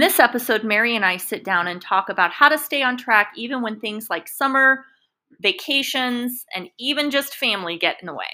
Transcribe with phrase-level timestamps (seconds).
[0.00, 2.96] In this episode, Mary and I sit down and talk about how to stay on
[2.96, 4.86] track even when things like summer,
[5.42, 8.24] vacations, and even just family get in the way.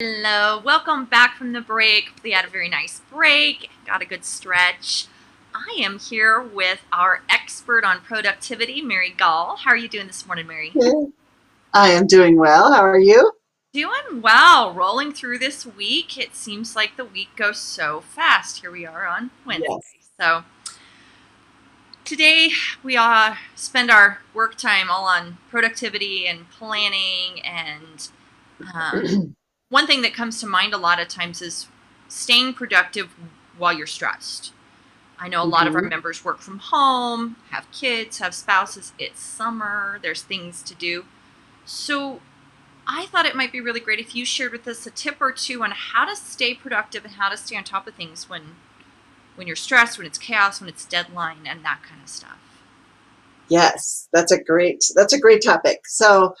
[0.00, 2.10] Hello, welcome back from the break.
[2.24, 5.06] We had a very nice break, got a good stretch.
[5.54, 9.54] I am here with our expert on productivity, Mary Gaul.
[9.54, 10.72] How are you doing this morning, Mary?
[11.72, 12.72] I am doing well.
[12.72, 13.30] How are you?
[13.72, 14.74] Doing well.
[14.74, 16.18] Rolling through this week.
[16.18, 18.62] It seems like the week goes so fast.
[18.62, 19.68] Here we are on Wednesday.
[19.70, 20.08] Yes.
[20.20, 20.42] So
[22.12, 22.50] today
[22.82, 28.10] we uh, spend our work time all on productivity and planning and
[28.74, 29.34] um,
[29.70, 31.68] one thing that comes to mind a lot of times is
[32.08, 33.14] staying productive
[33.56, 34.52] while you're stressed
[35.18, 35.68] i know a lot mm-hmm.
[35.68, 35.88] of our mm-hmm.
[35.88, 41.06] members work from home have kids have spouses it's summer there's things to do
[41.64, 42.20] so
[42.86, 45.32] i thought it might be really great if you shared with us a tip or
[45.32, 48.56] two on how to stay productive and how to stay on top of things when
[49.36, 52.38] when you're stressed, when it's chaos, when it's deadline, and that kind of stuff.
[53.48, 55.80] Yes, that's a great that's a great topic.
[55.86, 56.34] So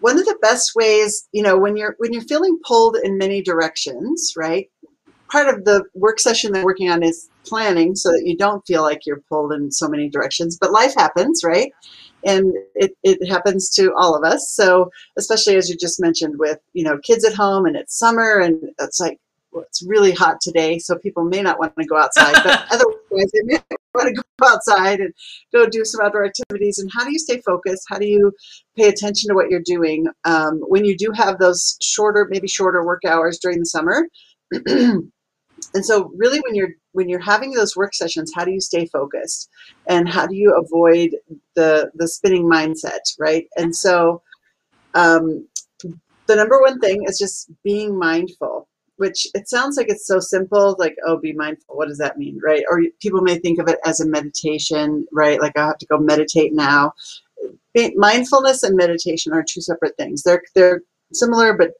[0.00, 3.42] one of the best ways, you know, when you're when you're feeling pulled in many
[3.42, 4.70] directions, right?
[5.30, 8.66] Part of the work session that we're working on is planning so that you don't
[8.66, 10.56] feel like you're pulled in so many directions.
[10.60, 11.72] But life happens, right?
[12.24, 14.50] And it, it happens to all of us.
[14.50, 18.38] So especially as you just mentioned with, you know, kids at home and it's summer
[18.38, 19.18] and it's like,
[19.62, 23.42] it's really hot today, so people may not want to go outside, but otherwise they
[23.44, 23.58] may
[23.94, 25.12] want to go outside and
[25.52, 26.78] go do some outdoor activities.
[26.78, 27.84] And how do you stay focused?
[27.88, 28.32] How do you
[28.76, 32.84] pay attention to what you're doing um, when you do have those shorter, maybe shorter
[32.84, 34.08] work hours during the summer?
[34.66, 35.10] and
[35.80, 39.48] so, really, when you're when you're having those work sessions, how do you stay focused,
[39.88, 41.10] and how do you avoid
[41.54, 43.46] the the spinning mindset, right?
[43.56, 44.22] And so,
[44.94, 45.48] um,
[46.26, 48.55] the number one thing is just being mindful
[48.96, 51.76] which it sounds like it's so simple, like, oh, be mindful.
[51.76, 52.64] What does that mean, right?
[52.70, 55.40] Or people may think of it as a meditation, right?
[55.40, 56.92] Like, I have to go meditate now.
[57.94, 60.22] Mindfulness and meditation are two separate things.
[60.22, 60.80] They're, they're
[61.12, 61.72] similar but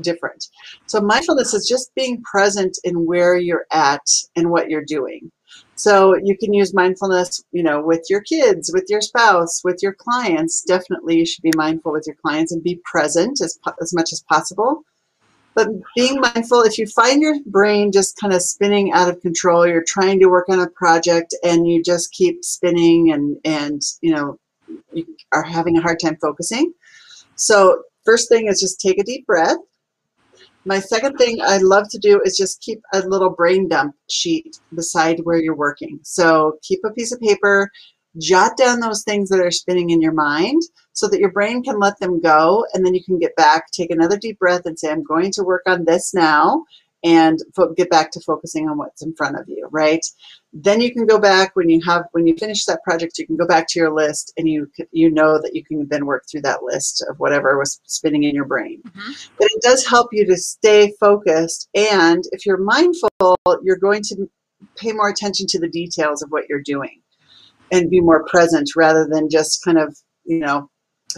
[0.00, 0.48] different.
[0.86, 5.30] So, mindfulness is just being present in where you're at and what you're doing.
[5.78, 9.92] So you can use mindfulness, you know, with your kids, with your spouse, with your
[9.92, 10.62] clients.
[10.62, 14.24] Definitely, you should be mindful with your clients and be present as as much as
[14.28, 14.84] possible
[15.56, 19.66] but being mindful if you find your brain just kind of spinning out of control
[19.66, 24.14] you're trying to work on a project and you just keep spinning and and you
[24.14, 24.38] know
[24.92, 26.72] you are having a hard time focusing
[27.34, 29.58] so first thing is just take a deep breath
[30.66, 34.58] my second thing I love to do is just keep a little brain dump sheet
[34.74, 36.00] beside where you're working.
[36.02, 37.70] So keep a piece of paper,
[38.18, 40.60] jot down those things that are spinning in your mind
[40.96, 43.90] so that your brain can let them go and then you can get back take
[43.90, 46.64] another deep breath and say i'm going to work on this now
[47.04, 50.04] and fo- get back to focusing on what's in front of you right
[50.52, 53.36] then you can go back when you have when you finish that project you can
[53.36, 56.40] go back to your list and you you know that you can then work through
[56.40, 59.12] that list of whatever was spinning in your brain mm-hmm.
[59.38, 64.28] but it does help you to stay focused and if you're mindful you're going to
[64.76, 67.00] pay more attention to the details of what you're doing
[67.70, 70.70] and be more present rather than just kind of you know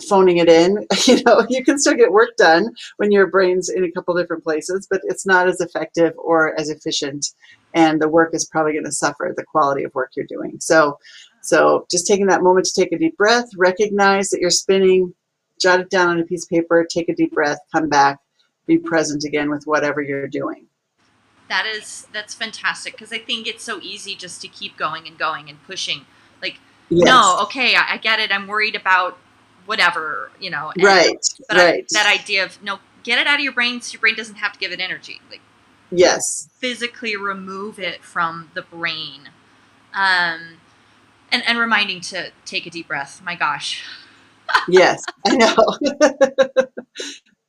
[0.08, 3.84] phoning it in you know you can still get work done when your brain's in
[3.84, 7.26] a couple different places but it's not as effective or as efficient
[7.74, 10.98] and the work is probably going to suffer the quality of work you're doing so
[11.40, 15.12] so just taking that moment to take a deep breath recognize that you're spinning
[15.60, 18.18] jot it down on a piece of paper take a deep breath come back
[18.66, 20.66] be present again with whatever you're doing
[21.48, 25.18] that is that's fantastic because i think it's so easy just to keep going and
[25.18, 26.04] going and pushing
[26.40, 27.06] like, yes.
[27.06, 28.32] no, okay, I, I, get it.
[28.32, 29.18] I'm worried about
[29.68, 30.72] whatever, you know.
[30.74, 31.28] And, right.
[31.48, 31.84] But right.
[31.84, 34.36] I, that idea of no, get it out of your brain so your brain doesn't
[34.36, 35.20] have to give it energy.
[35.30, 35.40] Like,
[35.90, 39.30] yes, physically remove it from the brain.
[39.94, 40.58] Um,
[41.30, 43.20] and and reminding to take a deep breath.
[43.22, 43.84] My gosh.
[44.68, 45.56] yes, I know.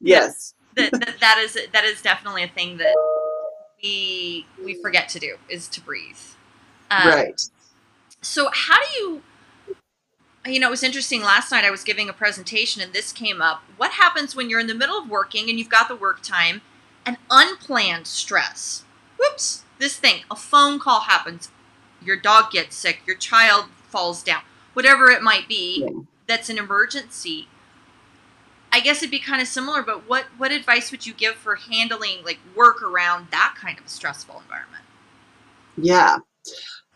[0.01, 0.53] yes.
[0.75, 2.95] That, that, that is that is definitely a thing that
[3.81, 6.17] we we forget to do is to breathe.
[6.91, 7.41] Um, right
[8.21, 9.21] so how do you
[10.53, 13.41] you know it was interesting last night i was giving a presentation and this came
[13.41, 16.21] up what happens when you're in the middle of working and you've got the work
[16.21, 16.61] time
[17.05, 18.83] and unplanned stress
[19.17, 21.49] whoops this thing a phone call happens
[22.03, 24.41] your dog gets sick your child falls down
[24.73, 26.01] whatever it might be yeah.
[26.27, 27.47] that's an emergency
[28.71, 31.55] i guess it'd be kind of similar but what what advice would you give for
[31.55, 34.83] handling like work around that kind of a stressful environment
[35.77, 36.17] yeah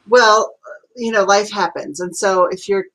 [0.07, 0.53] well
[0.95, 1.99] you know, life happens.
[1.99, 2.85] And so if your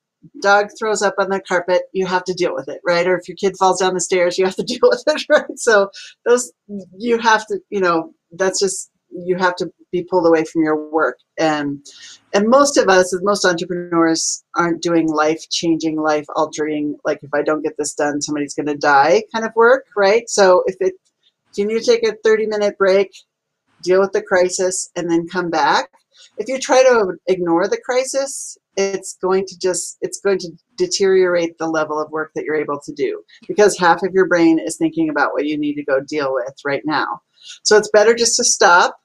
[0.42, 3.06] dog throws up on the carpet, you have to deal with it, right?
[3.06, 5.58] Or if your kid falls down the stairs, you have to deal with it, right?
[5.58, 5.90] So
[6.26, 6.52] those,
[6.96, 10.90] you have to, you know, that's just you have to be pulled away from your
[10.90, 11.84] work and
[12.34, 17.42] and most of us most entrepreneurs aren't doing life changing life altering like if i
[17.42, 20.94] don't get this done somebody's to die kind of work right so if it
[21.50, 23.10] if you need to take a 30 minute break
[23.82, 25.90] deal with the crisis and then come back
[26.36, 31.58] if you try to ignore the crisis it's going to just it's going to deteriorate
[31.58, 34.76] the level of work that you're able to do because half of your brain is
[34.76, 37.20] thinking about what you need to go deal with right now
[37.64, 38.98] so it's better just to stop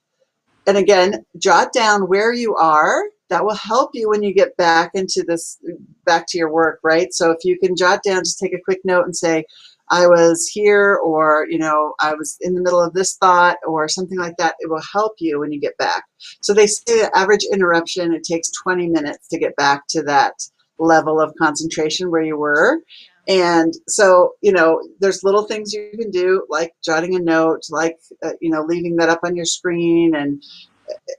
[0.65, 3.03] and again, jot down where you are.
[3.29, 5.57] That will help you when you get back into this,
[6.05, 7.11] back to your work, right?
[7.11, 9.45] So if you can jot down, just take a quick note and say,
[9.93, 13.87] I was here, or, you know, I was in the middle of this thought, or
[13.87, 14.55] something like that.
[14.59, 16.05] It will help you when you get back.
[16.41, 20.33] So they say the average interruption, it takes 20 minutes to get back to that
[20.79, 22.79] level of concentration where you were.
[23.27, 27.99] And so, you know, there's little things you can do, like jotting a note, like,
[28.25, 30.43] uh, you know, leaving that up on your screen and,
[30.89, 31.13] uh,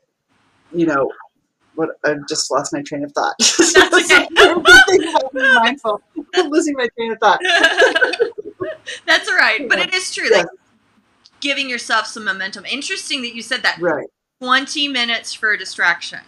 [0.72, 1.08] you know,
[1.76, 3.34] what I just lost my train of thought.
[3.38, 4.28] That's okay.
[5.54, 6.00] mindful.
[6.34, 7.40] I'm losing my train of thought.
[9.06, 9.68] That's all right.
[9.68, 10.28] But it is true.
[10.30, 10.44] Yes.
[10.44, 10.46] Like
[11.40, 12.64] giving yourself some momentum.
[12.66, 13.78] Interesting that you said that.
[13.80, 14.06] Right.
[14.40, 16.20] 20 minutes for a distraction.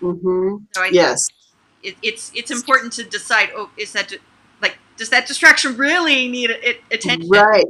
[0.00, 0.64] Mm-hmm.
[0.72, 1.26] So yes.
[1.82, 3.50] It, it's it's important to decide.
[3.54, 4.12] Oh, is that
[4.62, 6.50] like does that distraction really need
[6.90, 7.28] attention?
[7.28, 7.64] Right.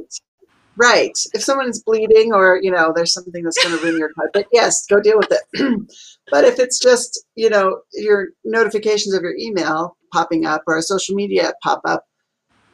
[0.77, 1.17] Right.
[1.33, 4.85] If someone's bleeding or, you know, there's something that's going to ruin your carpet, yes,
[4.87, 5.89] go deal with it.
[6.31, 10.81] but if it's just, you know, your notifications of your email popping up or a
[10.81, 12.03] social media pop up,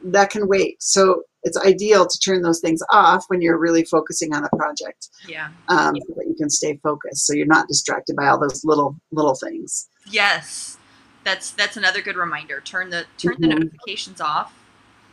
[0.04, 0.82] that can wait.
[0.82, 5.10] So it's ideal to turn those things off when you're really focusing on a project.
[5.28, 5.50] Yeah.
[5.70, 7.26] Um, so that you can stay focused.
[7.26, 9.88] So you're not distracted by all those little, little things.
[10.10, 10.78] Yes
[11.24, 12.62] that's that's another good reminder.
[12.62, 13.42] Turn the turn mm-hmm.
[13.42, 14.54] the notifications off.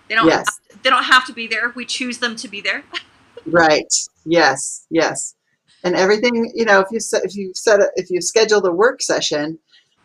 [0.08, 0.44] They don't yes.
[0.70, 1.72] to, they don't have to be there.
[1.74, 2.82] We choose them to be there.
[3.46, 3.92] right.
[4.24, 4.86] Yes.
[4.90, 5.34] Yes.
[5.84, 8.72] And everything, you know, if you set if you set a, if you schedule the
[8.72, 9.58] work session,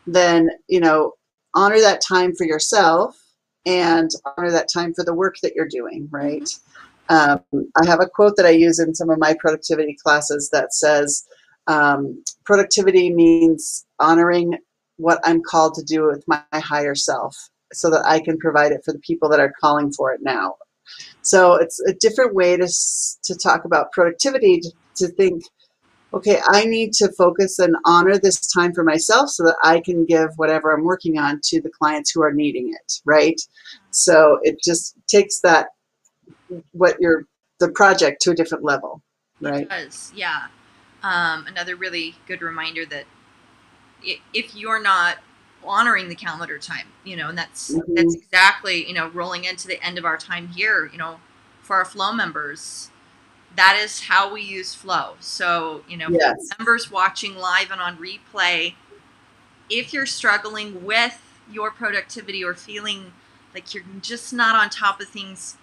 [0.05, 1.13] then you know
[1.55, 3.17] honor that time for yourself
[3.65, 6.07] and honor that time for the work that you're doing.
[6.11, 6.49] Right.
[7.09, 10.73] Um, I have a quote that I use in some of my productivity classes that
[10.73, 11.25] says,
[11.67, 14.57] um, "Productivity means honoring
[14.97, 18.83] what I'm called to do with my, higher self so that I can provide it
[18.85, 20.55] for the people that are calling for it now.
[21.21, 25.43] So it's a different way to, to talk about productivity to, to think,
[26.13, 30.05] okay, I need to focus and honor this time for myself so that I can
[30.05, 33.41] give whatever I'm working on to the clients who are needing it, right?
[33.91, 35.69] So it just takes that,
[36.71, 37.25] what you're,
[37.59, 39.01] the project to a different level,
[39.41, 39.63] right?
[39.63, 40.47] It does, yeah.
[41.01, 43.05] Um, another really good reminder that
[44.33, 45.17] if you're not
[45.65, 47.93] honoring the calendar time, you know, and that's mm-hmm.
[47.93, 51.19] that's exactly you know rolling into the end of our time here, you know,
[51.61, 52.89] for our flow members.
[53.55, 55.13] That is how we use flow.
[55.19, 56.35] So, you know, yes.
[56.57, 58.75] members watching live and on replay,
[59.69, 61.19] if you're struggling with
[61.51, 63.13] your productivity or feeling
[63.53, 65.57] like you're just not on top of things,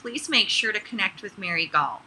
[0.00, 2.02] please make sure to connect with Mary Gaul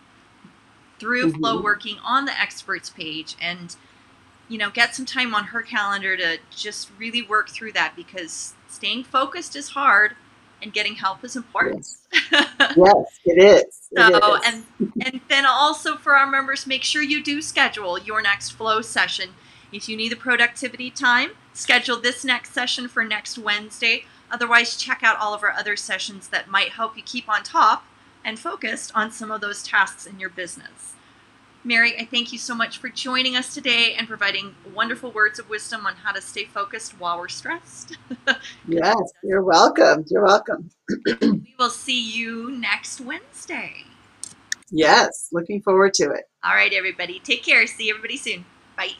[0.99, 1.39] through mm-hmm.
[1.39, 3.75] Flow Working on the experts page and
[4.49, 8.53] you know, get some time on her calendar to just really work through that because
[8.67, 10.15] staying focused is hard
[10.63, 11.87] and getting help is important.
[12.31, 13.89] Yes, yes it is.
[13.97, 14.63] so, it is.
[14.79, 18.81] and and then also for our members, make sure you do schedule your next flow
[18.81, 19.31] session.
[19.71, 24.05] If you need the productivity time, schedule this next session for next Wednesday.
[24.31, 27.85] Otherwise, check out all of our other sessions that might help you keep on top
[28.23, 30.93] and focused on some of those tasks in your business.
[31.65, 35.49] Mary, I thank you so much for joining us today and providing wonderful words of
[35.49, 37.97] wisdom on how to stay focused while we're stressed.
[38.67, 40.03] yes, you're welcome.
[40.09, 40.69] You're welcome.
[41.21, 43.85] we will see you next Wednesday.
[44.71, 46.25] Yes, looking forward to it.
[46.43, 47.19] All right, everybody.
[47.19, 47.65] Take care.
[47.65, 48.43] See everybody soon.
[48.75, 48.95] Bye.